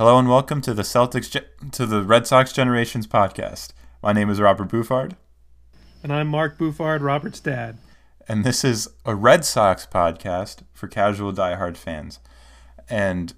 [0.00, 3.74] Hello and welcome to the Celtics Ge- to the Red Sox Generations podcast.
[4.02, 5.14] My name is Robert Buford,
[6.02, 7.76] And I'm Mark Buford, Robert's dad.
[8.26, 12.18] and this is a Red Sox podcast for casual diehard fans.
[12.88, 13.34] And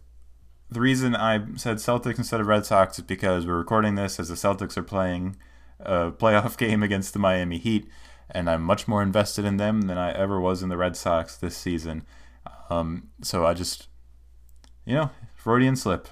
[0.70, 4.28] the reason I said Celtics instead of Red Sox is because we're recording this as
[4.28, 5.34] the Celtics are playing
[5.80, 7.88] a playoff game against the Miami Heat,
[8.30, 11.36] and I'm much more invested in them than I ever was in the Red Sox
[11.36, 12.06] this season.
[12.70, 13.88] Um, so I just,
[14.86, 16.06] you know, Freudian slip.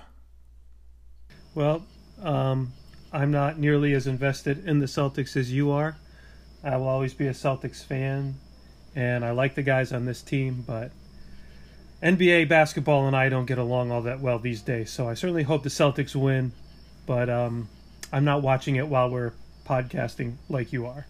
[1.55, 1.85] Well,
[2.23, 2.73] um,
[3.13, 5.97] I'm not nearly as invested in the Celtics as you are.
[6.63, 8.35] I will always be a Celtics fan,
[8.95, 10.93] and I like the guys on this team, but
[12.03, 14.91] NBA basketball and I don't get along all that well these days.
[14.91, 16.53] So I certainly hope the Celtics win,
[17.07, 17.69] but um,
[18.13, 19.33] I'm not watching it while we're
[19.67, 21.07] podcasting like you are.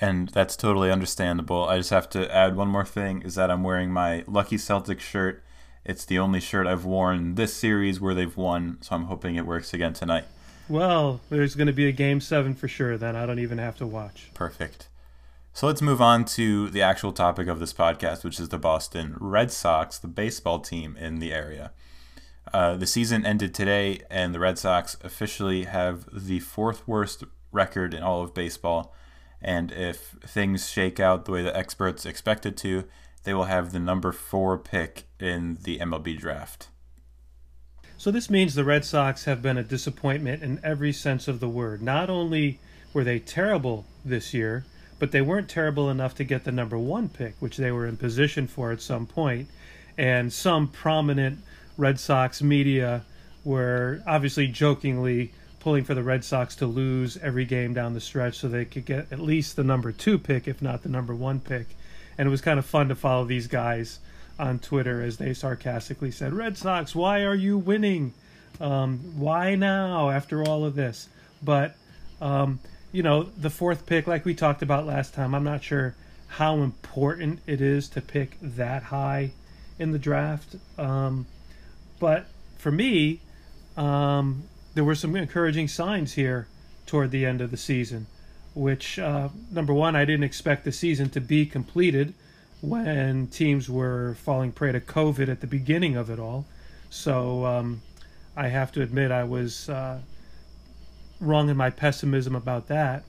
[0.00, 1.64] and that's totally understandable.
[1.68, 5.00] I just have to add one more thing is that I'm wearing my Lucky Celtic
[5.00, 5.42] shirt.
[5.84, 9.46] It's the only shirt I've worn this series where they've won, so I'm hoping it
[9.46, 10.24] works again tonight.
[10.68, 12.96] Well, there's going to be a game seven for sure.
[12.96, 14.30] Then I don't even have to watch.
[14.32, 14.88] Perfect.
[15.52, 19.16] So let's move on to the actual topic of this podcast, which is the Boston
[19.18, 21.72] Red Sox, the baseball team in the area.
[22.54, 27.92] Uh, the season ended today, and the Red Sox officially have the fourth worst record
[27.92, 28.94] in all of baseball.
[29.42, 32.84] And if things shake out the way the experts expected to,
[33.24, 36.68] they will have the number four pick in the MLB draft.
[37.96, 41.48] So this means the Red Sox have been a disappointment in every sense of the
[41.48, 41.80] word.
[41.82, 42.58] Not only
[42.92, 44.64] were they terrible this year,
[44.98, 47.96] but they weren't terrible enough to get the number one pick, which they were in
[47.96, 49.48] position for at some point.
[49.96, 51.40] And some prominent
[51.76, 53.04] Red Sox media
[53.44, 58.38] were obviously jokingly pulling for the Red Sox to lose every game down the stretch
[58.38, 61.38] so they could get at least the number two pick, if not the number one
[61.38, 61.68] pick.
[62.18, 64.00] And it was kind of fun to follow these guys
[64.38, 68.12] on Twitter as they sarcastically said, Red Sox, why are you winning?
[68.60, 71.08] Um, why now after all of this?
[71.42, 71.76] But,
[72.20, 72.60] um,
[72.92, 75.94] you know, the fourth pick, like we talked about last time, I'm not sure
[76.28, 79.32] how important it is to pick that high
[79.78, 80.56] in the draft.
[80.78, 81.26] Um,
[81.98, 82.26] but
[82.56, 83.20] for me,
[83.76, 84.44] um,
[84.74, 86.46] there were some encouraging signs here
[86.86, 88.06] toward the end of the season,
[88.54, 92.14] which, uh, number one, I didn't expect the season to be completed
[92.60, 96.44] when teams were falling prey to COVID at the beginning of it all.
[96.90, 97.82] So um,
[98.36, 100.00] I have to admit I was uh,
[101.20, 103.04] wrong in my pessimism about that.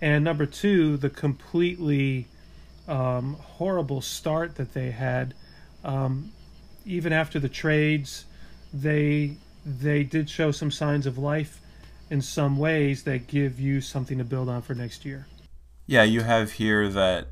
[0.00, 2.26] And number two, the completely
[2.86, 5.34] um, horrible start that they had.
[5.84, 6.32] Um,
[6.86, 8.24] even after the trades,
[8.72, 11.60] they they did show some signs of life
[12.10, 15.26] in some ways that give you something to build on for next year.
[15.86, 17.28] Yeah, you have here that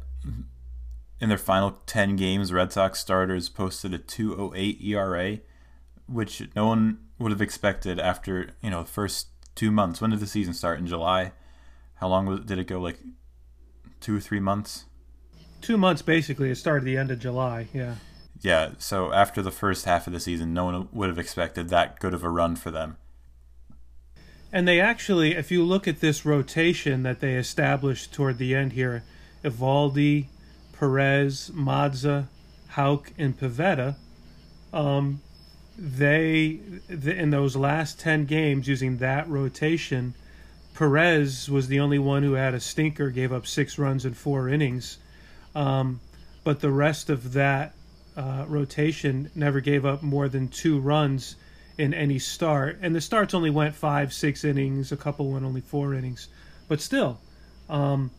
[1.21, 5.39] in their final 10 games, Red Sox starters posted a 208 ERA,
[6.07, 10.01] which no one would have expected after, you know, the first two months.
[10.01, 10.79] When did the season start?
[10.79, 11.33] In July?
[11.97, 12.81] How long was, did it go?
[12.81, 12.99] Like
[14.01, 14.85] two or three months?
[15.63, 16.51] Two months basically.
[16.51, 17.69] It started the end of July.
[17.73, 17.97] Yeah.
[18.43, 21.99] Yeah, so after the first half of the season, no one would have expected that
[21.99, 22.99] good of a run for them.
[24.53, 28.73] And they actually, if you look at this rotation that they established toward the end
[28.73, 29.03] here,
[29.45, 30.27] Eovaldi,
[30.79, 32.29] Perez, Mazza,
[32.69, 33.97] Houck, and Pivetta,
[34.73, 35.21] um,
[35.79, 40.15] they the, in those last ten games using that rotation,
[40.75, 44.49] Perez was the only one who had a stinker, gave up six runs in four
[44.49, 44.99] innings,
[45.55, 46.01] um,
[46.45, 47.75] but the rest of that
[48.17, 51.37] uh, rotation never gave up more than two runs
[51.79, 52.79] in any start.
[52.81, 54.93] And the starts only went five, six innings.
[54.93, 56.29] A couple went only four innings,
[56.69, 57.19] but still.
[57.69, 58.11] Um,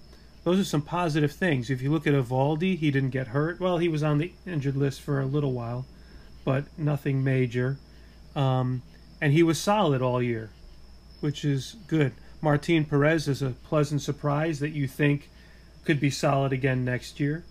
[0.43, 1.69] those are some positive things.
[1.69, 3.59] If you look at Eovaldi, he didn't get hurt.
[3.59, 5.85] Well, he was on the injured list for a little while,
[6.45, 7.77] but nothing major.
[8.35, 8.81] Um,
[9.19, 10.49] and he was solid all year,
[11.19, 12.13] which is good.
[12.41, 15.29] Martin Perez is a pleasant surprise that you think
[15.83, 17.43] could be solid again next year.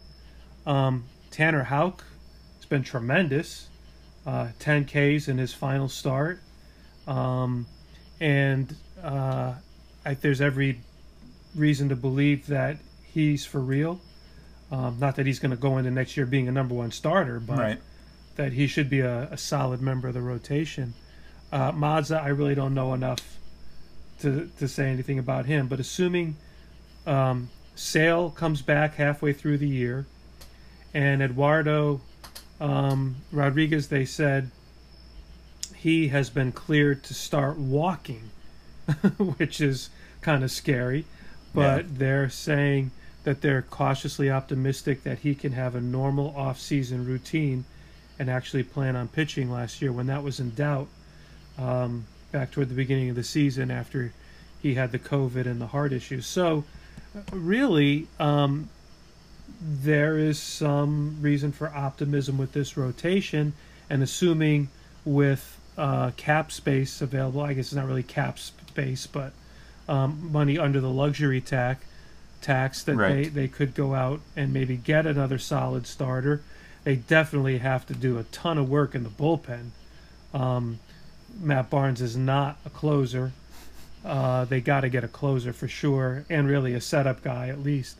[0.64, 2.04] Um, Tanner Houck
[2.56, 3.68] has been tremendous.
[4.26, 6.40] Uh, 10 Ks in his final start.
[7.06, 7.66] Um,
[8.20, 9.54] and uh,
[10.04, 10.80] I, there's every
[11.54, 14.00] reason to believe that he's for real.
[14.72, 17.38] Um, not that he's going to go into next year being a number one starter,
[17.38, 17.78] but Right.
[18.34, 20.92] that he should be a, a solid member of the rotation.
[21.52, 23.20] Uh, Mazza, I really don't know enough
[24.22, 26.36] to to say anything about him, but assuming
[27.06, 30.06] um, Sale comes back halfway through the year,
[30.92, 32.00] and Eduardo
[32.60, 34.50] um, Rodriguez, they said
[35.74, 38.30] he has been cleared to start walking,
[39.18, 41.04] which is kind of scary.
[41.54, 41.90] But Yeah.
[41.92, 42.90] they're saying
[43.24, 47.64] that they're cautiously optimistic that he can have a normal off-season routine
[48.18, 50.88] and actually plan on pitching last year when that was in doubt.
[51.58, 54.12] um, back toward the beginning of the season after
[54.60, 56.26] he had the COVID and the heart issues.
[56.26, 56.64] So,
[57.32, 58.68] really, um,
[59.60, 63.52] there is some reason for optimism with this rotation,
[63.88, 64.68] and assuming
[65.04, 69.32] with uh, cap space available, I guess it's not really cap space, but
[69.88, 71.84] um, money under the luxury tax
[72.42, 73.24] tax that Right.
[73.24, 76.42] they, they could go out and maybe get another solid starter.
[76.84, 79.70] They definitely have to do a ton of work in the bullpen.
[80.32, 80.78] Um,
[81.40, 83.32] Matt Barnes is not a closer.
[84.04, 87.60] Uh, they got to get a closer for sure, and really a setup guy at
[87.60, 87.96] least.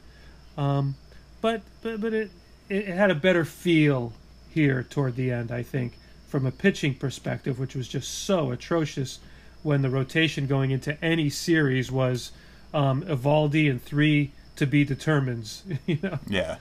[0.56, 0.94] Um,
[1.40, 2.30] but but but it
[2.68, 4.12] it had a better feel
[4.50, 5.94] here toward the end, I think,
[6.28, 9.18] from a pitching perspective, which was just so atrocious
[9.62, 12.32] when the rotation going into any series was
[12.72, 15.62] um, Eovaldi and three to be determines.
[15.86, 16.56] You know, Yeah.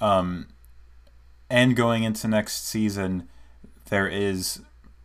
[0.00, 0.48] Um,
[1.50, 3.28] and going into next season,
[3.90, 4.60] there is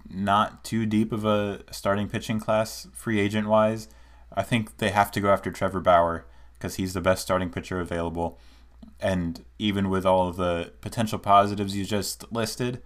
[0.10, 3.88] not too deep of a starting pitching class free agent wise.
[4.34, 7.80] I think they have to go after Trevor Bauer because he's the best starting pitcher
[7.80, 8.40] available.
[9.00, 12.82] And even with all of the potential positives you just listed,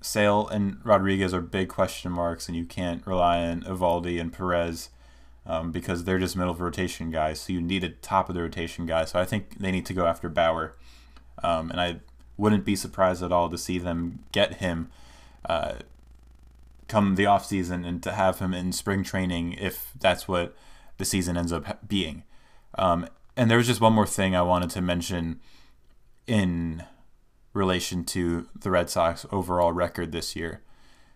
[0.00, 4.90] Sale and Rodriguez are big question marks, and you can't rely on Eovaldi and Perez
[5.46, 7.40] um, because they're just middle of rotation guys.
[7.40, 9.04] So you need a top of the rotation guy.
[9.04, 10.74] So I think they need to go after Bauer,
[11.42, 12.00] um, and I
[12.36, 14.90] wouldn't be surprised at all to see them get him
[15.48, 15.74] uh,
[16.88, 20.54] come the off season and to have him in spring training if that's what
[20.98, 22.22] the season ends up being.
[22.76, 25.40] Um, and there was just one more thing I wanted to mention
[26.26, 26.84] in
[27.54, 30.62] relation to the Red Sox overall record this year.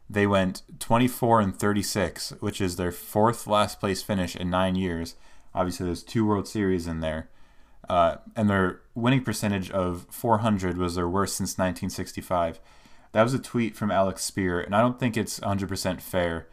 [0.08, 5.16] They went 24 and 36, which is their fourth last place finish in nine years.
[5.54, 7.28] Obviously, there's two World Series in there.
[7.88, 12.60] Uh, and their winning percentage of 400 was their worst since 1965.
[13.12, 16.48] That was a tweet from Alex Spear, and I don't think it's 100% fair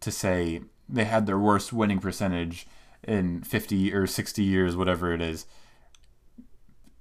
[0.00, 2.66] to say they had their worst winning percentage
[3.06, 5.46] in 50 or 60 years, whatever it is.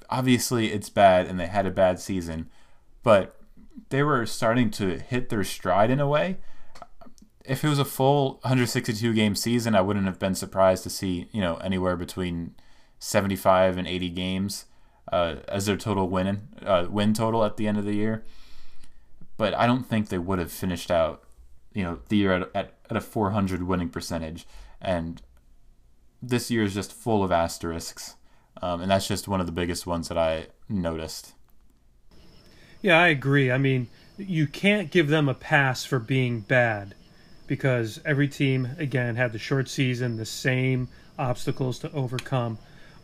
[0.10, 2.50] Obviously, it's bad, and they had a bad season,
[3.04, 3.40] but
[3.90, 6.38] they were starting to hit their stride in a way.
[7.44, 11.28] If it was a full 162 game season, I wouldn't have been surprised to see
[11.32, 12.56] you know anywhere between
[13.00, 14.66] 75 and 80 games
[15.12, 18.24] uh, as their total win uh, win total at the end of the year.
[19.38, 21.24] But I don't think they would have finished out
[21.74, 24.48] you know the year at, at, at a 400 winning percentage,
[24.82, 25.22] and
[26.22, 28.16] this year is just full of asterisks,
[28.62, 31.34] um, and that's just one of the biggest ones that I noticed.
[32.82, 33.52] Yeah, I agree.
[33.52, 36.96] I mean, you can't give them a pass for being bad
[37.48, 42.58] because every team, again, had the short season, the same obstacles to overcome.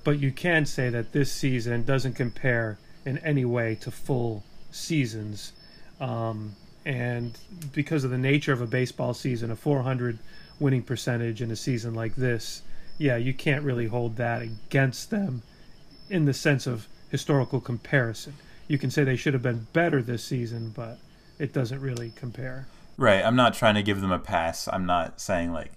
[0.03, 5.53] But you can say that this season doesn't compare in any way to full seasons.
[5.99, 6.55] Um,
[6.85, 7.37] and
[7.73, 10.17] because of the nature of a baseball season, a 400
[10.59, 12.63] winning percentage in a season like this,
[13.01, 15.41] yeah, you can't really hold that against them
[16.09, 18.35] in the sense of historical comparison.
[18.67, 20.99] You can say they should have been better this season, but
[21.39, 22.67] it doesn't really compare.
[22.97, 23.25] Right.
[23.25, 24.67] I'm not trying to give them a pass.
[24.67, 25.71] I'm not saying like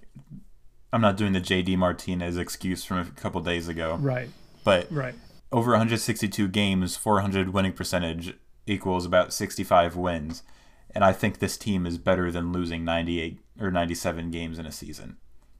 [0.93, 3.97] I'm not doing the JD Martinez excuse from a couple days ago.
[3.99, 4.29] Right,
[4.63, 5.15] But right.
[5.51, 8.35] over 162 games, 400 winning percentage
[8.67, 10.43] equals about 65 wins.
[10.91, 14.71] And I think this team is better than losing 98 or 97 games in a
[14.71, 15.17] season.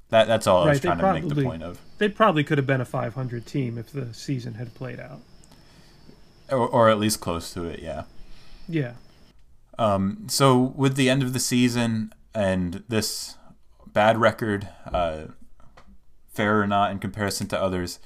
[0.09, 1.79] That that's all I was Right, trying to make the point of.
[1.97, 5.21] They probably could have been a 500 team if the season had played out.
[6.50, 8.03] Or, or at least close to it, yeah.
[8.69, 8.93] Yeah.
[9.79, 13.35] Um, so with the end of the season and this
[13.88, 15.24] bad record, uh,
[16.33, 18.00] fair or not in comparison to others,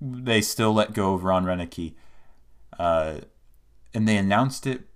[0.00, 1.94] they still let go of Ron Roenicke,
[2.78, 3.20] uh,
[3.94, 4.88] and they announced it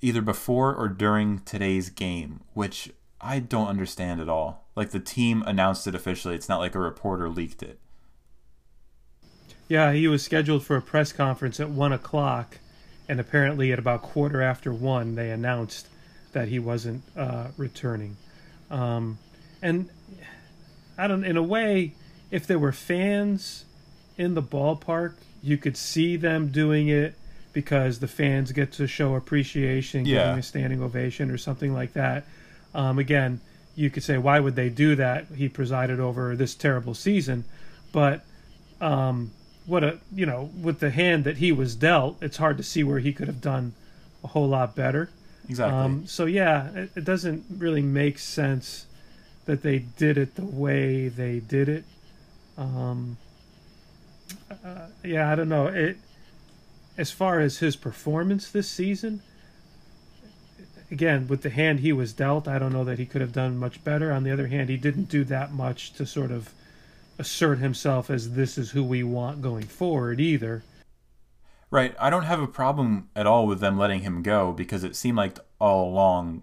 [0.00, 2.90] either before or during today's game, which
[3.20, 4.61] I don't understand at all.
[4.74, 7.78] Like the team announced it officially; it's not like a reporter leaked it.
[9.68, 12.58] Yeah, he was scheduled for a press conference at 1 o'clock,
[13.08, 15.86] and apparently at about quarter after 1, they announced
[16.32, 18.16] that he wasn't uh, returning.
[18.70, 19.18] Um,
[19.62, 19.88] and
[20.98, 21.94] I don't, in a way,
[22.30, 23.64] if there were fans
[24.18, 27.14] in the ballpark, you could see them doing it
[27.52, 30.24] because the fans get to show appreciation, Yeah.
[30.26, 32.24] giving a standing ovation or something like that.
[32.74, 33.40] Um, again,
[33.74, 35.26] you could say, why would they do that?
[35.36, 37.44] He presided over this terrible season,
[37.92, 38.24] but
[38.80, 39.32] um,
[39.66, 42.84] what a you know with the hand that he was dealt, it's hard to see
[42.84, 43.74] where he could have done
[44.24, 45.10] a whole lot better.
[45.48, 45.78] Exactly.
[45.78, 48.86] Um, so yeah, it, it doesn't really make sense
[49.44, 51.84] that they did it the way they did it.
[52.56, 53.16] Um,
[54.50, 55.66] uh, yeah, I don't know.
[55.66, 55.96] It
[56.96, 59.22] as far as his performance this season,
[60.92, 63.56] again, with the hand he was dealt, I don't know that he could have done
[63.56, 64.12] much better.
[64.12, 66.52] On the other hand, he didn't do that much to sort of
[67.18, 70.62] assert himself as this is who we want going forward either.
[71.70, 71.96] Right.
[71.98, 75.16] I don't have a problem at all with them letting him go because it seemed
[75.16, 76.42] like all along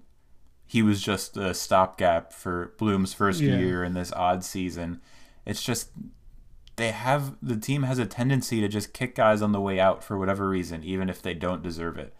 [0.66, 3.58] he was just a stopgap for Bloom's first yeah.
[3.58, 5.02] year in this odd season.
[5.46, 5.92] It's just
[6.76, 10.04] they have the team has a tendency to just kick guys on the way out
[10.04, 12.16] for whatever reason, even if they don't deserve it.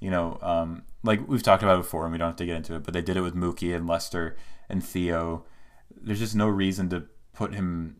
[0.00, 2.74] You know, um, like we've talked about before, and we don't have to get into
[2.74, 4.36] it, but they did it with Mookie and Lester
[4.68, 5.44] and Theo.
[5.90, 7.96] There's just no reason to put him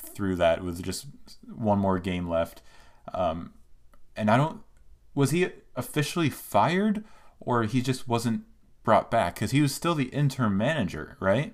[0.00, 1.06] through that with just
[1.46, 2.62] one more game left.
[3.14, 3.52] Um,
[4.16, 4.60] and I don't.
[5.14, 7.04] Was he officially fired,
[7.40, 8.42] or he just wasn't
[8.84, 9.34] brought back?
[9.34, 11.52] Because he was still the interim manager, right?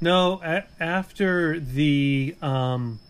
[0.00, 3.00] No, a- after the um,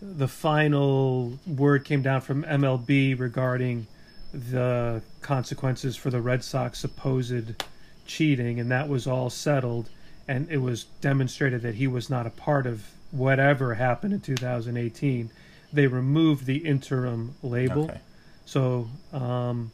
[0.00, 3.86] the final word came down from MLB regarding
[4.32, 7.62] the consequences for the Red Sox supposed
[8.06, 9.88] cheating, and that was all settled,
[10.26, 15.30] and it was demonstrated that he was not a part of whatever happened in 2018.
[15.72, 18.00] They removed the interim label, okay.
[18.44, 19.70] so um,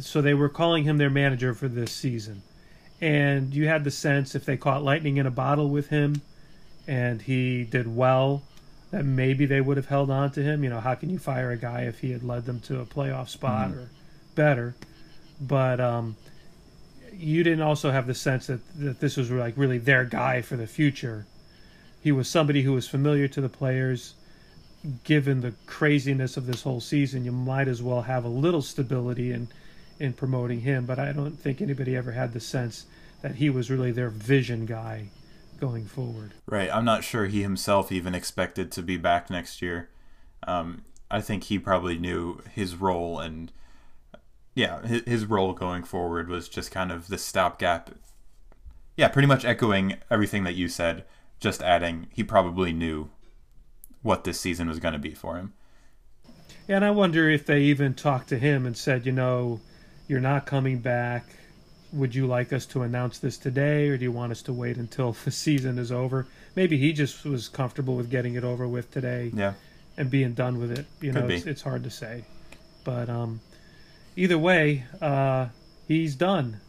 [0.00, 2.42] so they were calling him their manager for this season,
[3.00, 6.22] and you had the sense if they caught lightning in a bottle with him,
[6.86, 8.42] and he did well
[8.94, 10.62] that maybe they would have held on to him.
[10.62, 12.84] You know, how can you fire a guy if he had led them to a
[12.84, 13.80] playoff spot mm-hmm.
[13.80, 13.90] or
[14.36, 14.76] better?
[15.40, 16.14] But um,
[17.12, 20.54] you didn't also have the sense that, that this was like really their guy for
[20.54, 21.26] the future.
[22.04, 24.14] He was somebody who was familiar to the players.
[25.02, 29.32] Given the craziness of this whole season, you might as well have a little stability
[29.32, 29.48] in
[29.98, 30.86] in promoting him.
[30.86, 32.86] But I don't think anybody ever had the sense
[33.22, 35.08] that he was really their vision guy
[35.58, 36.32] going forward.
[36.46, 36.70] Right.
[36.72, 39.88] I'm not sure he himself even expected to be back next year.
[40.46, 43.52] Um, I think he probably knew his role and
[44.54, 47.90] yeah, his, his role going forward was just kind of the stopgap.
[48.96, 51.04] Yeah, pretty much echoing everything that you said,
[51.40, 53.10] just adding he probably knew
[54.02, 55.54] what this season was going to be for him.
[56.68, 59.60] And I wonder if they even talked to him and said, you know,
[60.06, 61.24] you're not coming back
[61.94, 64.76] would you like us to announce this today or do you want us to wait
[64.76, 66.26] until the season is over?
[66.54, 69.54] Maybe he just was comfortable with getting it over with today yeah.
[69.96, 70.86] and being done with it.
[71.00, 72.24] You know it's, it's, hard to say.
[72.84, 73.40] But um,
[74.16, 75.48] either way uh,
[75.88, 76.60] he's done.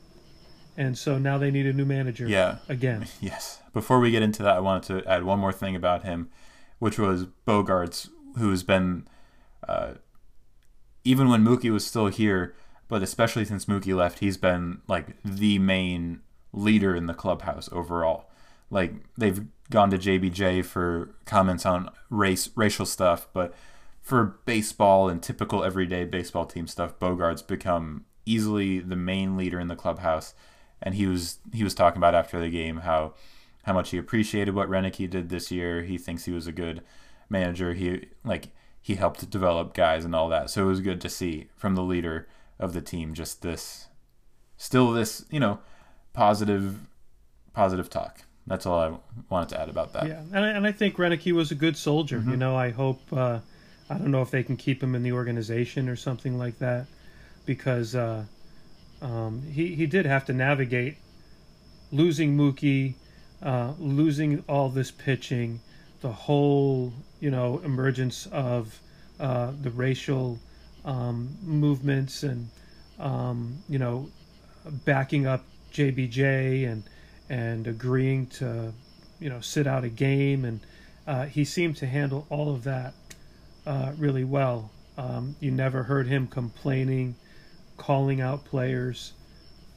[0.77, 2.57] And so now they need a new manager yeah.
[2.67, 3.07] again.
[3.21, 3.61] Yes.
[3.73, 6.29] Before we get into that i wanted to add one more thing about him
[6.79, 9.07] which was Bogaerts, who's been
[9.67, 9.93] uh,
[11.03, 12.53] even when mookie was still here
[12.87, 16.21] but especially since Mookie left, he's been like the main
[16.53, 18.29] leader in the clubhouse overall.
[18.69, 23.53] Like they've gone to JBJ for comments on race racial stuff, but
[24.01, 29.67] for baseball and typical everyday baseball team stuff, Bogaerts become easily the main leader in
[29.67, 30.33] the clubhouse.
[30.81, 33.13] And he was he was talking about after the game how
[33.63, 35.81] how much he appreciated what Roenicke did this year.
[35.81, 36.83] He thinks he was a good
[37.29, 37.73] manager.
[37.73, 38.49] He like
[38.79, 40.51] he helped develop guys and all that.
[40.51, 42.27] So it was good to see from the leader
[42.59, 43.13] of the team.
[43.13, 43.87] Just this,
[44.57, 45.59] still this, you know,
[46.13, 46.79] positive,
[47.53, 48.21] positive talk.
[48.47, 48.97] That's all I
[49.29, 50.07] wanted to add about that.
[50.07, 52.19] Yeah, and I, and I think Roenicke was a good soldier.
[52.19, 52.31] Mm-hmm.
[52.31, 53.01] You know, I hope.
[53.11, 53.39] Uh,
[53.89, 56.87] I don't know if they can keep him in the organization or something like that,
[57.45, 58.25] because uh,
[59.01, 60.97] um, he he did have to navigate
[61.91, 62.95] losing Mookie,
[63.41, 65.59] uh, losing all this pitching,
[66.01, 68.79] the whole you know emergence of
[69.19, 70.39] uh, the racial
[70.85, 72.49] um, movements and
[72.99, 74.09] um, you know
[74.85, 76.83] backing up JBJ and
[77.29, 78.71] and agreeing to
[79.19, 80.59] you know sit out a game and
[81.07, 82.93] uh, he seemed to handle all of that
[83.65, 84.71] uh, really well.
[84.97, 87.15] Um, you never heard him complaining,
[87.77, 89.13] calling out players.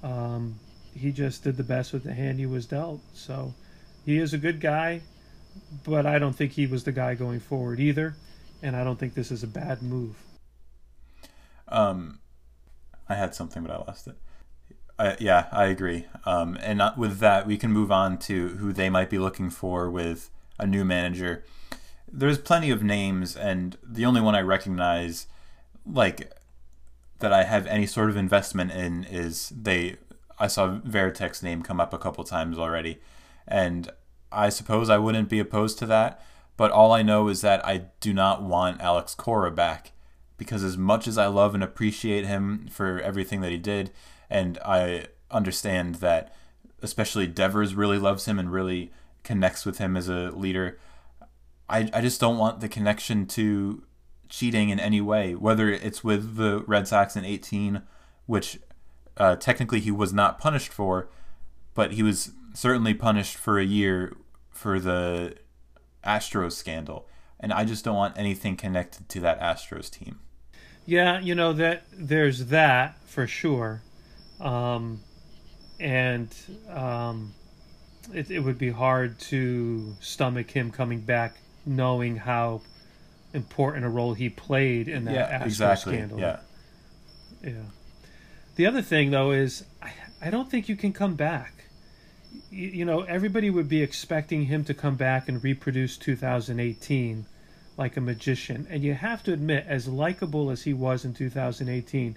[0.02, 0.58] Um,
[0.94, 3.00] he just did the best with the hand he was dealt.
[3.14, 3.54] So
[4.06, 5.02] he is a good guy,
[5.84, 8.14] but I don't think he was the guy going forward either.
[8.62, 10.16] And I don't think this is a bad move.
[11.70, 12.20] Um,
[13.08, 14.16] I had something, but I lost it.
[14.98, 16.06] I, yeah, I agree.
[16.26, 19.88] Um, and with that, we can move on to who they might be looking for
[19.88, 21.44] with a new manager.
[22.10, 25.26] There's plenty of names, and the only one I recognize,
[25.86, 26.32] like
[27.20, 29.96] that I have any sort of investment in, is they.
[30.40, 32.98] I saw Varitek's name come up a couple times already,
[33.46, 33.90] and
[34.30, 36.22] I suppose I wouldn't be opposed to that.
[36.56, 39.92] But all I know is that I do not want Alex Cora back
[40.38, 43.90] because as much as I love and appreciate him for everything that he did,
[44.30, 46.34] and I understand that
[46.80, 48.92] especially Devers really loves him and really
[49.24, 50.78] connects with him as a leader,
[51.68, 53.82] I, I just don't want the connection to
[54.28, 57.82] cheating in any way, whether it's with the Red Sox in 18,
[58.26, 58.60] which
[59.16, 61.08] uh, technically he was not punished for,
[61.74, 64.16] but he was certainly punished for a year
[64.50, 65.36] for the
[66.04, 67.08] Astros scandal.
[67.40, 70.20] And I just don't want anything connected to that Astros team.
[70.88, 73.82] Yeah, you know that there's that for sure,
[74.40, 75.00] um,
[75.78, 76.34] and
[76.70, 77.34] um,
[78.14, 82.62] it, it would be hard to stomach him coming back, knowing how
[83.34, 85.92] important a role he played in that yeah, Astros exactly.
[85.96, 86.20] scandal.
[86.20, 86.40] Yeah.
[87.44, 87.52] Yeah.
[88.56, 89.92] The other thing, though, is I,
[90.22, 91.64] I don't think you can come back.
[92.50, 97.26] You, you know, everybody would be expecting him to come back and reproduce 2018
[97.78, 98.66] like a magician.
[98.68, 102.16] And you have to admit, as likable as he was in 2018,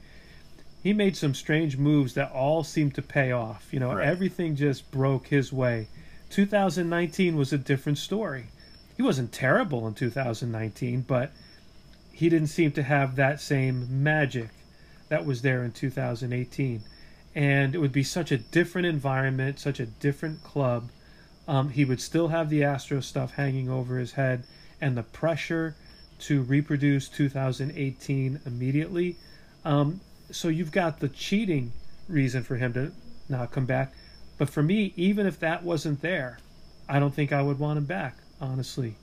[0.83, 3.67] he made some strange moves that all seemed to pay off.
[3.71, 4.07] You know, Right.
[4.07, 5.87] everything just broke his way.
[6.31, 8.45] 2019 was a different story.
[8.97, 11.31] He wasn't terrible in 2019, but
[12.11, 14.49] he didn't seem to have that same magic
[15.09, 16.81] that was there in 2018.
[17.35, 20.89] And it would be such a different environment, such a different club.
[21.47, 24.43] Um, he would still have the Astro stuff hanging over his head
[24.81, 25.75] and the pressure
[26.19, 29.17] to reproduce 2018 immediately.
[29.63, 31.71] Um, so you've got the cheating
[32.07, 32.91] reason for him to
[33.29, 33.93] not come back.
[34.37, 36.39] But for me, even if that wasn't there,
[36.89, 38.95] I don't think I would want him back, honestly.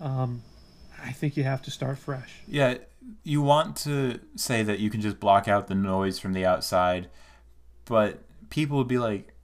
[0.00, 0.42] Um,
[1.02, 2.40] I think you have to start fresh.
[2.46, 2.78] Yeah,
[3.22, 7.08] you want to say that you can just block out the noise from the outside,
[7.84, 9.34] but people would be like,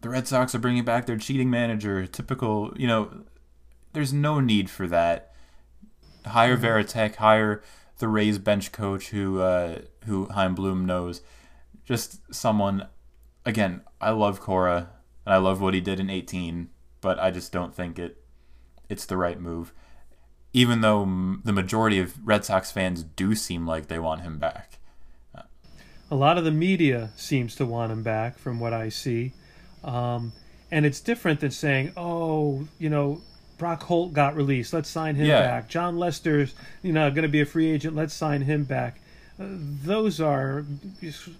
[0.00, 2.06] the Red Sox are bringing back their cheating manager.
[2.06, 3.24] Typical, you know,
[3.98, 5.32] there's no need for that.
[6.24, 7.64] Hire Varitek, hire
[7.98, 11.20] the Rays bench coach who uh, who Chaim Bloom knows.
[11.84, 12.86] Just someone.
[13.44, 14.90] Again, I love Cora
[15.26, 16.68] and I love what he did in 18,
[17.00, 18.22] but I just don't think it
[18.88, 19.72] it's the right move.
[20.52, 24.38] Even though m- the majority of Red Sox fans do seem like they want him
[24.38, 24.78] back.
[26.08, 29.32] A lot of the media seems to want him back, from what I see.
[29.82, 30.32] Um,
[30.70, 33.22] and it's different than saying, oh, you know,
[33.58, 34.72] Brock Holt got released.
[34.72, 35.40] Let's sign him Yeah.
[35.40, 35.68] back.
[35.68, 37.94] Jon Lester's, you know, going to be a free agent.
[37.96, 39.00] Let's sign him back.
[39.38, 40.64] Uh, those are,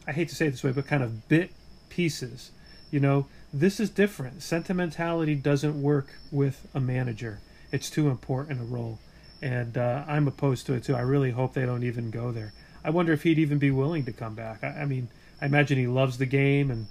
[0.07, 1.51] I hate to say it this way, but kind of bit
[1.89, 2.51] pieces.
[2.91, 4.43] You know, this is different.
[4.43, 7.41] Sentimentality doesn't work with a manager.
[7.73, 8.99] It's too important a role,
[9.43, 10.95] and uh, I'm opposed to it too.
[10.95, 12.53] I really hope they don't even go there.
[12.85, 14.65] I wonder if he'd even be willing to come back.
[14.65, 15.09] I, I mean,
[15.41, 16.87] I imagine he loves the game, and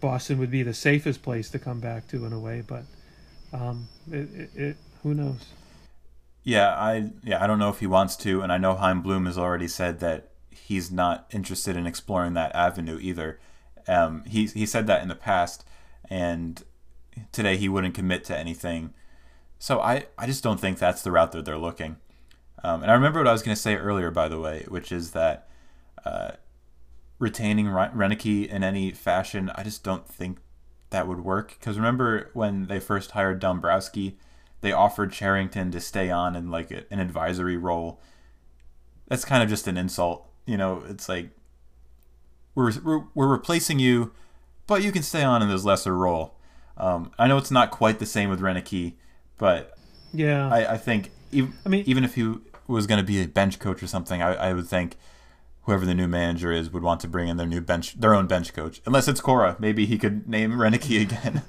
[0.00, 2.62] Boston would be the safest place to come back to in a way.
[2.66, 2.84] But
[3.60, 5.46] um, it, it, it, who knows?
[6.42, 9.26] Yeah, I yeah, I don't know if he wants to, and I know Chaim Bloom
[9.26, 13.40] has already said that he's not interested in exploring that avenue either.
[13.88, 15.64] Um, he he said that in the past,
[16.08, 16.62] and
[17.32, 18.94] today he wouldn't commit to anything.
[19.58, 21.96] So I I just don't think that's the route that they're looking.
[22.62, 24.90] Um, and I remember what I was going to say earlier, by the way, which
[24.90, 25.48] is that
[26.04, 26.32] uh,
[27.18, 30.38] retaining Re- Roenicke in any fashion, I just don't think
[30.96, 31.56] that would work.
[31.60, 34.16] Because remember when they first hired Dombrowski,
[34.62, 38.00] they offered Cherington to stay on in like a, an advisory role.
[39.06, 40.82] That's kind of just an insult, you know.
[40.88, 41.28] It's like
[42.54, 44.12] we're we're, we're replacing you,
[44.66, 46.34] but you can stay on in this lesser role.
[46.78, 48.94] Um, I know it's not quite the same with Roenicke,
[49.36, 49.76] but
[50.14, 52.34] Yeah, I, I think even, I mean- even if he
[52.66, 54.96] was going to be a bench coach or something, I, I would think
[55.66, 58.26] whoever the new manager is would want to bring in their new bench, their own
[58.26, 58.80] bench coach.
[58.86, 61.42] Unless it's Cora, maybe he could name Roenicke again.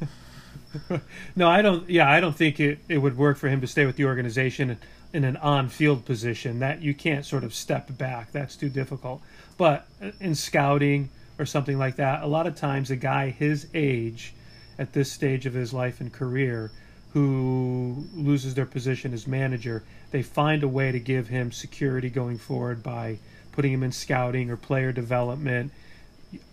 [1.36, 1.90] no, I don't.
[1.90, 4.78] Yeah, I don't think it, it would work for him to stay with the organization
[5.14, 6.60] in an on-field position.
[6.60, 8.32] That you can't sort of step back.
[8.32, 9.22] That's too difficult.
[9.58, 9.88] But
[10.20, 14.34] in scouting or something like that, a lot of times a guy his age,
[14.80, 16.72] at this stage of his life and career,
[17.14, 22.38] who loses their position as manager, they find a way to give him security going
[22.38, 23.18] forward by
[23.58, 25.72] putting him in scouting or player development.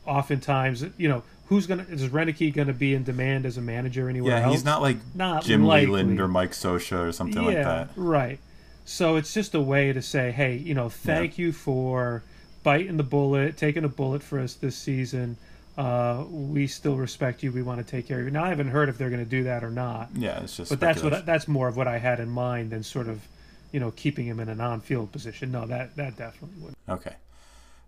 [0.06, 4.38] Oftentimes, you know, who's gonna is Roenicke gonna be in demand as a manager anywhere
[4.38, 4.54] yeah, else?
[4.54, 5.92] he's not like Not Jim likely.
[5.92, 7.90] Leyland or Mike Scioscia or something like that.
[7.94, 8.38] Right.
[8.86, 12.22] So it's just a way to say, hey, you know, thank you for
[12.62, 15.36] biting the bullet, taking a bullet for us this season.
[15.76, 17.52] Uh, we still respect you.
[17.52, 18.30] We want to take care of you.
[18.30, 20.70] Now I haven't heard if they're going to do that or not, Yeah, it's just.
[20.70, 23.20] but that's what that's more of what I had in mind than sort of,
[23.74, 25.50] you know, keeping him in an on-field position.
[25.50, 26.74] No, that that definitely would.
[26.88, 27.16] Okay.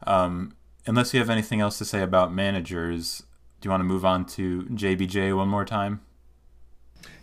[0.04, 3.22] Um, unless you have anything else to say about managers,
[3.60, 6.00] do you want to move on to JBJ one more time?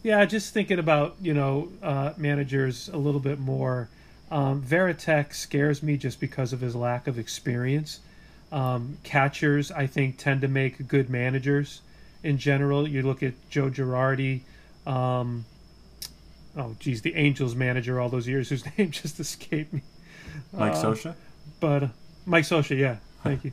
[0.02, 3.90] Yeah, just thinking about you know uh, managers a little bit more.
[4.32, 8.00] Um, Varitek scares me just because of his lack of experience.
[8.54, 11.82] Um, catchers, I think, tend to make good managers
[12.24, 12.88] in general.
[12.88, 14.40] You look at Joe Girardi.
[14.88, 15.44] Um,
[16.58, 19.82] oh, geez, the Angels manager all those years, whose name just escaped me.
[20.52, 21.16] Mike Uh, Scioscia?
[21.60, 21.88] but uh,
[22.26, 23.52] Mike Scioscia, yeah, thank you.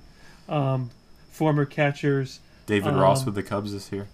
[0.49, 0.91] Um,
[1.31, 2.41] former catchers.
[2.67, 4.09] David um, Ross with the Cubs this year.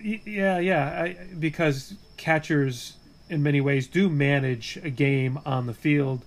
[0.00, 2.94] Yeah, yeah, I, because catchers
[3.30, 6.24] in many ways do manage a game on the field,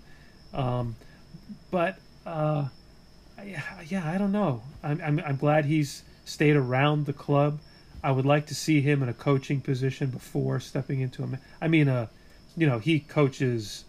[0.54, 0.96] um,
[1.72, 2.68] but uh,
[3.46, 4.64] yeah, I don't know.
[4.82, 7.60] I'm, I'm I'm glad he's stayed around the club.
[8.06, 11.28] I would like to see him in a coaching position before stepping into a.
[11.60, 12.06] I mean, uh,
[12.56, 13.84] you know, he coaches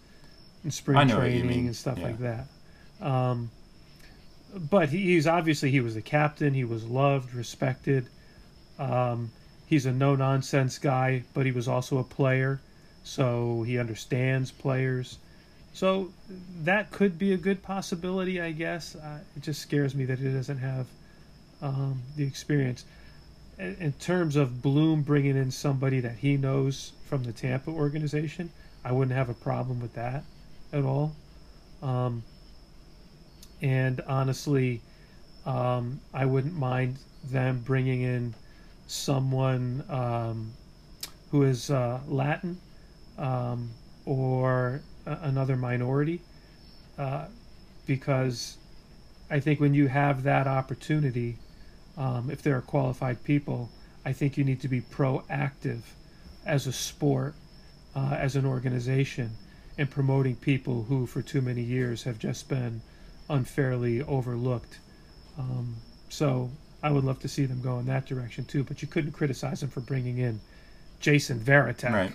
[0.65, 2.05] in spring training and stuff yeah.
[2.05, 2.47] like that.
[3.03, 3.51] Um,
[4.55, 6.55] but he's obviously he was the captain.
[6.55, 8.09] He was loved, respected.
[8.79, 9.31] Um,
[9.67, 12.59] he's a no nonsense guy, but he was also a player,
[13.05, 15.19] so he understands players.
[15.75, 16.11] So
[16.63, 18.97] that could be a good possibility, I guess.
[18.97, 20.87] Uh, it just scares me that he doesn't have
[21.61, 22.87] um, the experience.
[23.59, 28.51] In, terms of Bloom bringing in somebody that he knows from the Tampa organization,
[28.85, 30.25] I wouldn't have a problem with that
[30.73, 31.17] at all.
[31.83, 32.23] Um,
[33.63, 34.83] and honestly,
[35.47, 38.35] um, I wouldn't mind them bringing in
[38.87, 40.53] someone um,
[41.31, 42.61] who is uh, Latin
[43.17, 43.71] um,
[44.05, 46.21] or a- another minority,
[46.99, 47.27] uh,
[47.87, 48.59] because
[49.31, 51.39] I think when you have that opportunity,
[51.97, 53.71] um, if there are qualified people,
[54.05, 55.81] I think you need to be proactive
[56.45, 57.35] as a sport,
[57.95, 59.31] uh, as an organization,
[59.79, 62.81] in promoting people who, for too many years, have just been
[63.29, 64.79] unfairly overlooked.
[65.39, 65.77] Um,
[66.09, 66.51] so
[66.83, 68.65] I would love to see them go in that direction too.
[68.65, 70.41] But you couldn't criticize them for bringing in
[71.01, 72.13] Jason Varitek, right.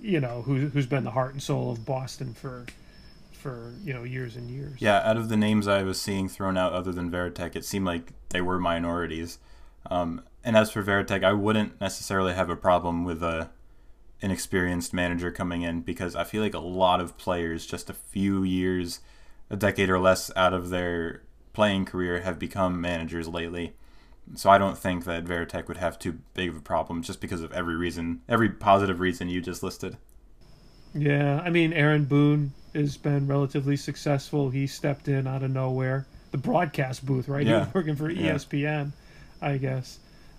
[0.00, 2.64] you know, who, who's been the heart and soul of Boston for
[3.44, 4.80] for you know years and years.
[4.80, 7.84] Yeah, out of the names I was seeing thrown out, other than Varitek, it seemed
[7.84, 9.38] like they were minorities.
[9.90, 13.50] Um, and as for Varitek, I wouldn't necessarily have a problem with a
[14.22, 17.94] an experienced manager coming in because I feel like a lot of players just a
[17.94, 19.00] few years
[19.50, 21.20] a decade or less out of their
[21.52, 23.74] playing career have become managers lately.
[24.36, 27.42] So I don't think that Varitek would have too big of a problem just because
[27.42, 29.98] of every reason, every positive reason you just listed.
[30.94, 34.50] Yeah, I mean Aaron Boone has been relatively successful.
[34.50, 37.46] He stepped in out of nowhere, the broadcast booth, right?
[37.46, 37.52] Yeah.
[37.52, 38.92] He was working for ESPN,
[39.42, 39.48] yeah.
[39.48, 39.98] I guess.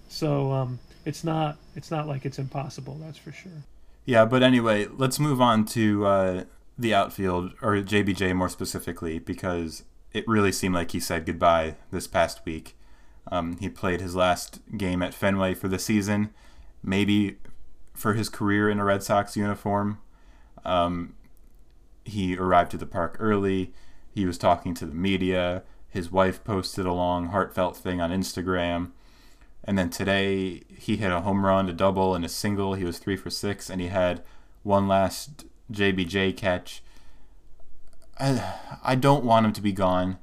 [0.09, 2.97] So um, it's not it's not like it's impossible.
[3.01, 3.51] That's for sure.
[4.05, 6.43] Yeah, but anyway, let's move on to uh,
[6.77, 12.07] the outfield, or JBJ more specifically, because it really seemed like he said goodbye this
[12.07, 12.77] past week.
[13.31, 16.29] Um, he played his last game at Fenway for the season,
[16.83, 17.37] maybe
[17.95, 19.97] for his career in a Red Sox uniform.
[20.63, 21.14] Um,
[22.05, 23.73] he arrived at the park early.
[24.13, 25.63] He was talking to the media.
[25.89, 28.91] His wife posted a long, heartfelt thing on Instagram.
[29.63, 32.75] And then today, he hit a home run, a double, and a single.
[32.75, 34.21] He was three for six, and he had
[34.61, 36.83] one last JBJ catch.
[38.19, 40.17] I, I don't want him to be gone,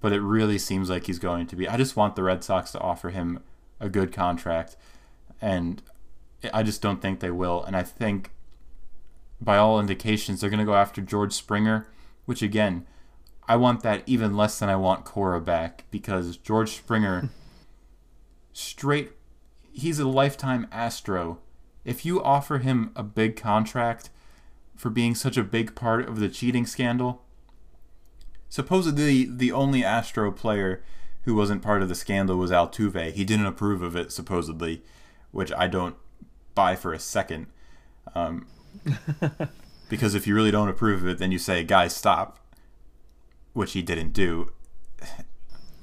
[0.00, 1.68] but it really seems like he's going to be.
[1.68, 3.40] I just want the Red Sox to offer him
[3.80, 4.76] a good contract,
[5.42, 5.82] and
[6.54, 7.64] I just don't think they will.
[7.64, 8.30] And I think,
[9.40, 11.86] by all indications, they're going to go after George Springer,
[12.26, 12.86] which again,
[13.48, 17.30] I want that even less than I want Cora back because George Springer,
[18.52, 19.12] straight,
[19.72, 21.38] he's a lifetime Astro.
[21.84, 24.10] If you offer him a big contract
[24.80, 27.22] for being such a big part of the cheating scandal.
[28.48, 30.82] Supposedly, the only Astro player
[31.24, 33.12] who wasn't part of the scandal was Altuve.
[33.12, 34.82] He didn't approve of it, supposedly,
[35.32, 35.96] which I don't
[36.54, 37.48] buy for a second.
[38.14, 38.46] Um,
[39.88, 42.38] because if you really don't approve of it, then you say, guys, stop,
[43.52, 44.52] which he didn't do.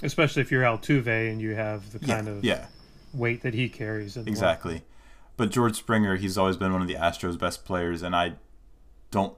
[0.02, 2.66] Especially if you're Altuve and you have the kind yeah, of yeah.
[3.14, 4.16] weight that he carries.
[4.18, 4.84] exactly.
[5.38, 8.34] But George Springer, he's always been one of the Astros' best players, and I
[9.12, 9.36] don't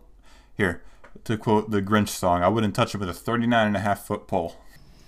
[0.56, 0.82] here
[1.24, 4.06] to quote the Grinch song, I wouldn't touch him with a 39 and a half
[4.06, 4.56] foot pole.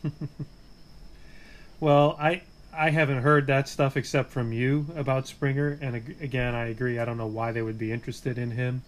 [1.80, 6.67] well, I I haven't heard that stuff except from you about Springer, and again, I
[6.67, 6.99] agree.
[6.99, 8.84] I don't know why they would be interested in him,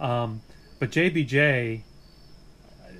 [0.00, 0.42] um,
[0.78, 1.82] but JBJ.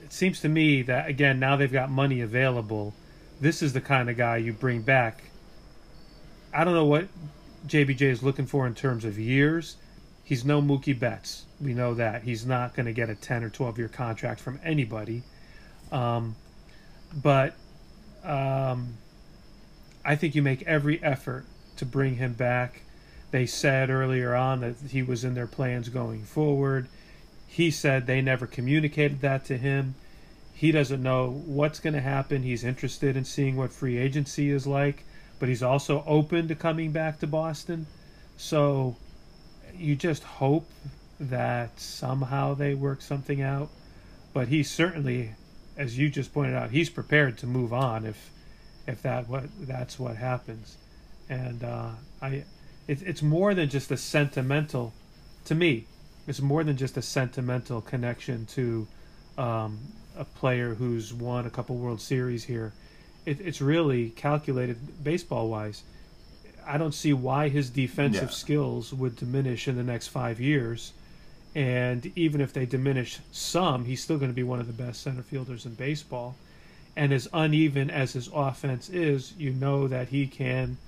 [0.05, 2.95] It seems to me that again now they've got money available.
[3.41, 5.25] This is the kind of guy you bring back.
[6.55, 7.09] I don't know what
[7.67, 9.77] JBJ is looking for in terms of years.
[10.23, 11.45] He's no Mookie Betts.
[11.61, 14.61] We know that he's not going to get a 10 or 12 year contract from
[14.65, 15.23] anybody.
[15.93, 16.37] Um,
[17.15, 17.55] but
[18.25, 18.97] um,
[20.07, 21.45] I think you make every effort
[21.77, 22.83] to bring him back.
[23.33, 26.87] They said earlier on that he was in their plans going forward.
[27.49, 29.97] He said they never communicated that to him.
[30.55, 32.45] He doesn't know what's going to happen.
[32.45, 35.05] He's interested in seeing what free agency is like,
[35.41, 37.89] but he's also open to coming back to Boston.
[38.37, 38.97] So
[39.75, 40.71] you just hope
[41.19, 43.71] that somehow they work something out.
[44.33, 45.33] But he certainly,
[45.77, 48.31] as you just pointed out, he's prepared to move on if
[48.87, 50.77] if that what that's what happens.
[51.29, 51.91] And uh,
[52.23, 52.45] I,
[52.87, 54.93] it, it's more than just a sentimental,
[55.47, 55.87] to me,
[56.27, 58.87] it's more than just a sentimental connection to
[59.37, 59.79] um,
[60.17, 62.73] a player who's won a couple World Series here.
[63.25, 65.83] It, it's really calculated baseball wise.
[66.67, 68.29] I don't see why his defensive Yeah.
[68.31, 70.93] skills would diminish in the next five years.
[71.55, 75.01] And even if they diminish some, he's still going to be one of the best
[75.03, 76.37] center fielders in baseball.
[76.97, 80.79] And as uneven as his offense is, you know that he can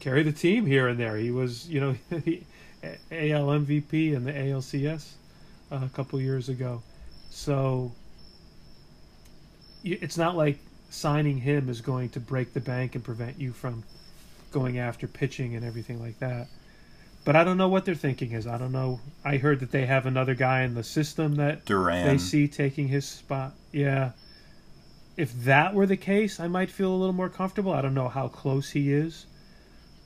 [0.00, 1.16] carry the team here and there.
[1.16, 2.44] He was, you know, he,
[2.82, 5.12] AL MVP in the ALCS
[5.70, 6.82] uh, a couple years ago.
[7.30, 7.92] So
[9.84, 10.58] it's not like
[10.90, 13.84] signing him is going to break the bank and prevent you from
[14.50, 16.48] going after pitching and everything like that.
[17.24, 18.46] But I don't know what their thinking is.
[18.46, 19.00] I don't know.
[19.24, 22.06] I heard that they have another guy in the system that Duran.
[22.06, 23.52] they see taking his spot.
[23.72, 24.12] Yeah.
[25.18, 27.72] If that were the case, I might feel a little more comfortable.
[27.72, 29.26] I don't know how close he is.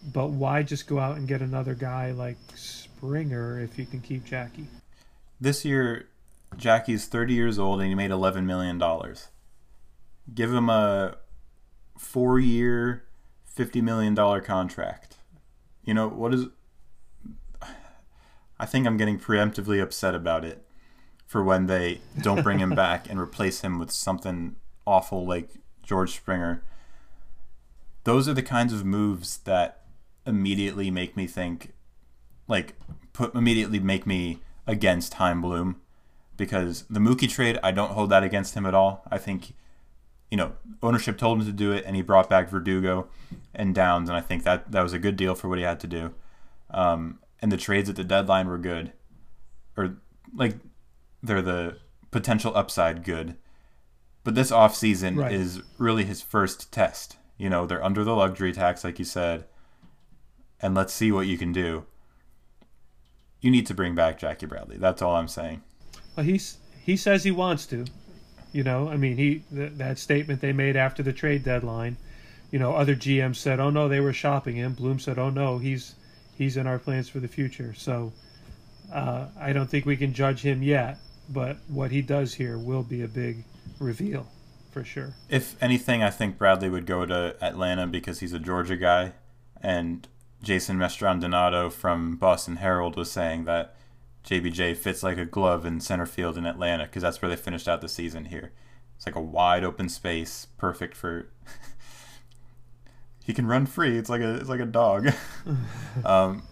[0.03, 4.25] But why just go out and get another guy like Springer if you can keep
[4.25, 4.69] Jackie?
[5.39, 6.09] This year,
[6.57, 9.29] Jackie's 30 years old and he made 11 million dollars.
[10.35, 11.19] Give him a
[11.99, 13.05] four-year,
[13.45, 15.17] 50 million dollar contract.
[15.85, 16.47] You know what is?
[18.59, 20.67] I think I'm getting preemptively upset about it
[21.27, 25.51] for when they don't bring him back and replace him with something awful like
[25.83, 26.63] George Springer.
[28.05, 29.83] Those are the kinds of moves that
[30.27, 31.73] immediately make me think,
[32.49, 32.75] like,
[33.13, 35.81] put immediately make me against Chaim Bloom
[36.37, 39.03] because the Mookie trade, I don't hold that against him at all.
[39.11, 39.55] I think,
[40.31, 43.09] you know, ownership told him to do it, and he brought back Verdugo
[43.55, 45.81] and Downs, and I think that that was a good deal for what he had
[45.81, 46.15] to do.
[46.71, 48.93] Um, and the trades at the deadline were good,
[49.77, 49.99] or
[50.35, 50.57] like
[51.23, 51.79] they're the
[52.11, 53.37] potential upside good.
[54.25, 55.33] But this offseason Right.
[55.33, 57.17] is really his first test.
[57.39, 59.45] You know, they're under the luxury tax, like you said,
[60.61, 61.85] and let's see what you can do.
[63.41, 64.77] You need to bring back Jackie Bradley.
[64.77, 65.63] That's all I'm saying.
[66.17, 67.85] Well, he's he says he wants to.
[68.53, 71.97] You know, I mean, he th- that statement they made after the trade deadline.
[72.53, 75.59] You know, other GMs said, "Oh no, they were shopping him." Bloom said, "Oh no,
[75.59, 75.95] he's
[76.37, 78.13] he's in our plans for the future." So,
[78.93, 80.99] uh, I don't think we can judge him yet.
[81.31, 83.43] But what he does here will be a big
[83.83, 84.29] reveal,
[84.71, 85.15] for sure.
[85.29, 89.13] If anything, I think Bradley would go to Atlanta because he's a Georgia guy,
[89.61, 90.07] and
[90.43, 93.75] Jason Mastrodonato from Boston Herald was saying that
[94.25, 97.69] JBJ fits like a glove in center field in Atlanta because that's where they finished
[97.69, 98.53] out the season here.
[98.97, 101.29] It's like a wide open space, perfect for.
[103.25, 103.99] he can run free.
[103.99, 105.13] It's like a it's like a dog.
[106.05, 106.43] um,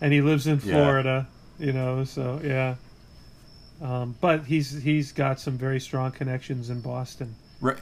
[0.00, 0.74] and he lives in Yeah.
[0.74, 1.28] Florida,
[1.58, 2.04] you know.
[2.04, 2.76] So yeah,
[3.82, 7.78] um, but he's he's got some very strong connections in Boston, right,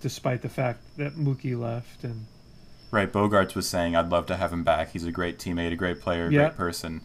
[0.00, 2.26] despite the fact that Mookie left and
[2.90, 3.10] right.
[3.12, 4.92] Bogaerts was saying, "I'd love to have him back.
[4.92, 6.40] He's a great teammate, a great player, a Yeah.
[6.48, 7.00] great person."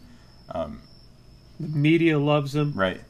[0.50, 0.80] Um,
[1.58, 2.72] the media loves him.
[2.74, 3.00] right.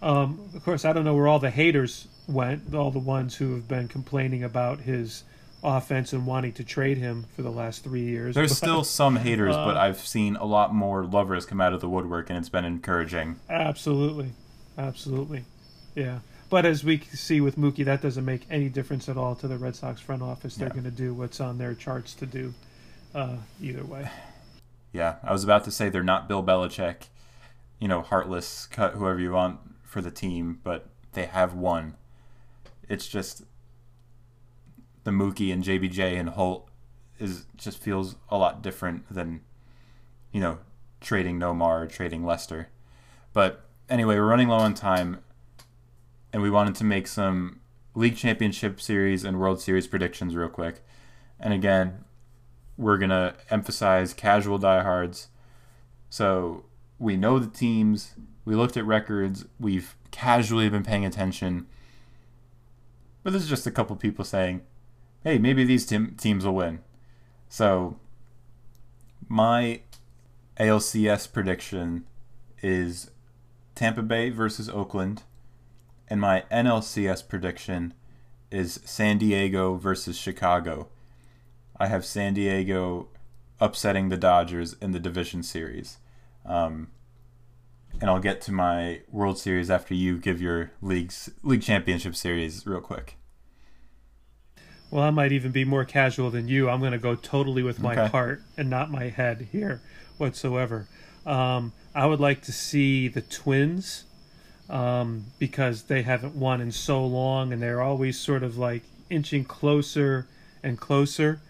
[0.00, 3.54] Um, of course, I don't know where all the haters went, all the ones who
[3.54, 5.22] have been complaining about his
[5.62, 8.34] offense and wanting to trade him for the last three years.
[8.34, 11.72] There's but- still some haters, but Uh, I've seen a lot more lovers come out
[11.72, 13.36] of the woodwork, and it's been encouraging.
[13.48, 14.32] absolutely,
[14.78, 15.44] absolutely,
[15.94, 16.20] yeah.
[16.50, 19.56] But as we see with Mookie, that doesn't make any difference at all to the
[19.56, 20.56] Red Sox front office.
[20.56, 20.72] They're Yeah.
[20.74, 22.52] going to do what's on their charts to do,
[23.14, 24.10] uh, either way.
[24.92, 27.08] Yeah, I was about to say they're not Bill Belichick,
[27.78, 31.94] you know, heartless, cut whoever you want for the team, but they have won.
[32.88, 33.44] It's just
[35.04, 36.68] the Mookie and JBJ and Holt
[37.18, 39.40] is just feels a lot different than,
[40.32, 40.58] you know,
[41.00, 42.68] trading Nomar or trading Lester.
[43.32, 45.20] But anyway, we're running low on time,
[46.32, 47.60] and we wanted to make some
[47.94, 50.84] league championship series and World Series predictions real quick.
[51.38, 52.04] And again,
[52.76, 55.28] we're gonna emphasize casual diehards.
[56.08, 56.64] So
[56.98, 58.14] we know the teams.
[58.44, 59.44] We looked at records.
[59.58, 61.66] We've casually been paying attention.
[63.22, 64.62] But this is just a couple people saying,
[65.22, 66.80] "Hey, maybe these tim- teams will win."
[67.48, 67.98] So
[69.28, 69.82] my
[70.58, 72.04] ALCS prediction
[72.62, 73.10] is
[73.82, 75.24] Tampa Bay versus Oakland,
[76.06, 77.94] and my NLCS prediction
[78.48, 80.86] is San Diego versus Chicago.
[81.80, 83.08] I have San Diego
[83.60, 85.98] upsetting the Dodgers in the division series.
[86.46, 86.92] Um,
[88.00, 92.64] and I'll get to my World Series after you give your league's league championship series
[92.64, 93.16] real quick.
[94.92, 96.70] Well, I might even be more casual than you.
[96.70, 98.06] I'm going to go totally with my Okay.
[98.12, 99.82] heart and not my head here
[100.18, 100.86] whatsoever.
[101.26, 104.04] Um, I would like to see the Twins
[104.68, 109.44] um, because they haven't won in so long and they're always sort of like inching
[109.44, 110.26] closer
[110.62, 111.40] and closer.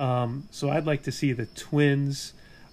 [0.00, 2.32] Um, so I'd like to see the Twins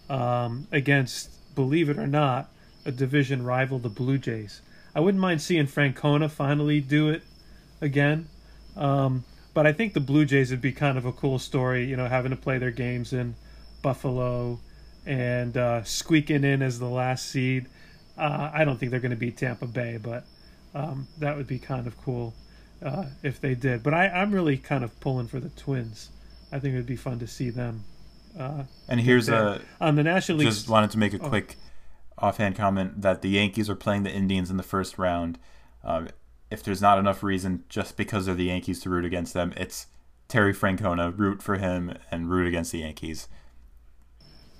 [0.09, 2.49] um, against, believe it or not,
[2.85, 4.61] a division rival, the Blue Jays.
[4.95, 7.21] I wouldn't mind seeing Francona finally do it
[7.79, 8.27] again.
[8.75, 11.95] Um, but I think the Blue Jays would be kind of a cool story, you
[11.95, 13.35] know, having to play their games in
[13.81, 14.59] Buffalo
[15.05, 17.67] and uh, squeaking in as the last seed.
[18.17, 20.25] Uh, I don't think they're going to beat Tampa Bay, but
[20.75, 22.33] um, that would be kind of cool
[22.83, 23.81] uh, if they did.
[23.83, 26.09] But I, I'm really kind of pulling for the Twins.
[26.51, 27.83] I think it would be fun to see them.
[28.37, 30.47] Uh, And here's a on the National League.
[30.47, 31.55] just wanted to make a quick
[32.17, 35.39] offhand comment that the Yankees are playing the Indians in the first round.
[35.83, 36.09] Um,
[36.51, 39.87] if there's not enough reason just because they're the Yankees to root against them, it's
[40.27, 41.17] Terry Francona.
[41.17, 43.27] Root for him and root against the Yankees.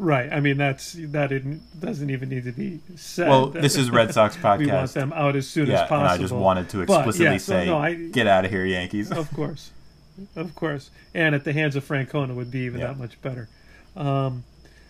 [0.01, 0.31] Right.
[0.31, 1.29] I mean, that's that
[1.79, 3.27] doesn't even need to be said.
[3.27, 4.57] Well, this is Red Sox podcast.
[4.59, 5.97] we want them out as soon Yeah, as possible.
[5.99, 8.51] and I just wanted to But, explicitly yeah, so, say, no, I- "Get out of
[8.51, 9.71] here, Yankees." of course,
[10.38, 12.88] of course, and at the hands of Francona would be even Yeah.
[12.88, 13.49] that much better.
[13.97, 14.45] Um,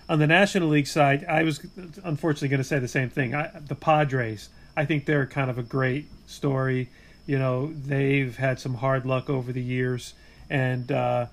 [0.08, 1.60] on the National League side, I was
[2.04, 3.34] unfortunately going to say the same thing.
[3.34, 6.90] I, the Padres, I think they're kind of a great story.
[7.26, 10.14] You know, they've had some hard luck over the years,
[10.52, 11.26] and uh,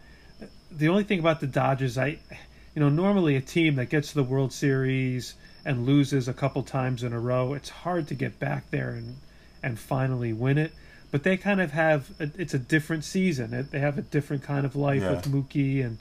[0.71, 2.19] the only thing about the Dodgers, I,
[2.77, 5.35] you know, normally a team that gets to the World Series
[5.65, 9.17] and loses a couple times in a row, it's hard to get back there and
[9.63, 10.73] and finally win it.
[11.11, 13.55] But they kind of have a, it's a different season.
[13.55, 15.13] It- They have a different kind of life Yeah.
[15.13, 15.99] with Mookie, and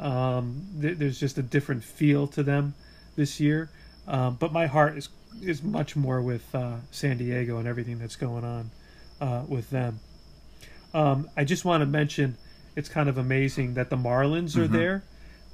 [0.00, 2.74] um, th- there's just a different feel to them
[3.14, 3.70] this year.
[4.08, 5.08] Um, but my heart is
[5.42, 8.70] is much more with uh, San Diego and everything that's going on
[9.20, 10.00] uh, with them.
[10.92, 12.36] Um, I just want to mention
[12.74, 14.72] it's kind of amazing that the Marlins are Mhm.
[14.72, 15.04] there.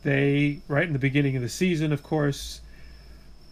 [0.02, 2.60] They right in the beginning of the season, of course,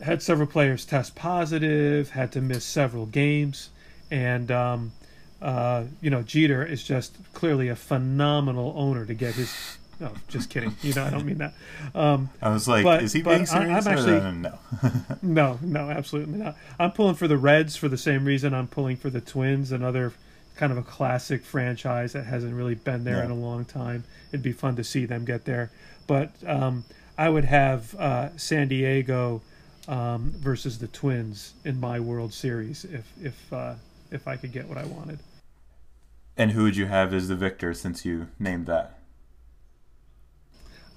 [0.01, 3.71] had several players test positive, had to miss several games,
[4.11, 4.93] and um,
[5.41, 9.77] uh, you know Jeter is just clearly a phenomenal owner to get his.
[10.01, 10.75] No, just kidding.
[10.81, 11.53] You know, I don't mean that.
[11.95, 14.59] Um, I was like, But- "Is he being I- serious?" I'm or actually- no.
[15.23, 16.57] no, no, absolutely not.
[16.79, 20.15] I'm pulling for the Reds for the same reason I'm pulling for the Twins, another
[20.57, 23.27] kind of a classic franchise that hasn't really been there Yeah.
[23.27, 24.05] in a long time.
[24.33, 25.71] It'd be fun to see them get there.
[26.07, 26.85] But um,
[27.17, 29.43] I would have uh, San Diego
[29.89, 33.75] um, versus the Twins in my World Series if if uh,
[34.11, 35.21] if I could get what I wanted.
[36.37, 38.99] and who would you have as the victor since you named that?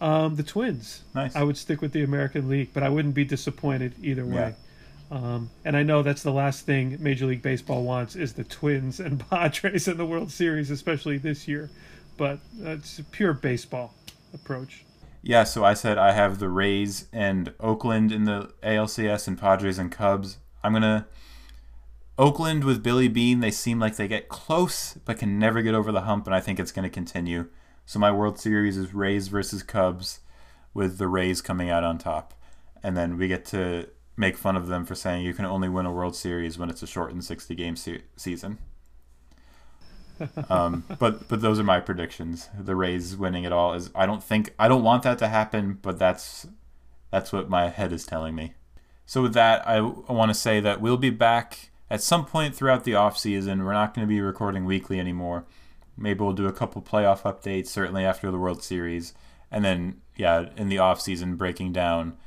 [0.01, 1.03] Um, the Twins.
[1.15, 1.35] Nice.
[1.35, 4.55] I would stick with the American League, but I wouldn't be disappointed either way.
[5.11, 8.99] Um, and I know that's the last thing Major League Baseball wants is the Twins
[8.99, 11.69] and Padres in the World Series, especially this year.
[12.17, 13.93] But uh, it's a pure baseball
[14.33, 14.83] approach.
[15.25, 19.79] Yeah, so I said I have the Rays and Oakland in the ALCS and Padres
[19.79, 20.38] and Cubs.
[20.62, 21.07] I'm gonna
[22.17, 23.39] Oakland with Billy Beane.
[23.39, 26.41] They seem like they get close but can never get over the hump, and I
[26.41, 27.47] think it's gonna continue.
[27.86, 30.19] So my World Series is Rays versus Cubs,
[30.73, 32.33] with the Rays coming out on top,
[32.83, 35.86] and then we get to make fun of them for saying you can only win
[35.86, 38.57] a World Series when it's a shortened 60 game se- season.
[40.49, 42.49] Um, but but those are my predictions.
[42.57, 45.79] The Rays winning it all is I don't think I don't want that to happen,
[45.81, 46.47] but that's
[47.12, 48.53] that's what my head is telling me.
[49.05, 52.86] So with that, I, want to say that we'll be back at some point throughout
[52.86, 53.63] the off season.
[53.63, 55.45] We're not going to be recording weekly anymore.
[55.97, 59.13] Maybe we'll do a couple playoff updates, certainly after the World Series,
[59.51, 62.17] and then yeah, in the off season, breaking down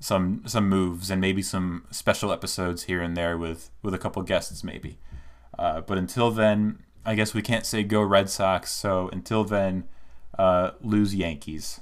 [0.00, 4.22] some some moves and maybe some special episodes here and there with with a couple
[4.22, 4.98] guests maybe.
[5.58, 8.70] Uh, but until then, I guess we can't say go Red Sox.
[8.70, 9.84] So until then,
[10.38, 11.80] uh, lose Yankees.